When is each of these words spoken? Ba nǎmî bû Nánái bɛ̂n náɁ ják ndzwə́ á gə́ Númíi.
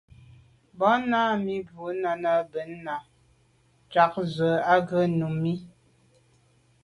Ba 0.79 0.91
nǎmî 1.09 1.57
bû 1.73 1.85
Nánái 2.01 2.41
bɛ̂n 2.51 2.71
náɁ 2.85 3.03
ják 3.91 4.13
ndzwə́ 4.23 4.53
á 4.73 4.75
gə́ 4.87 5.03
Númíi. 5.19 5.57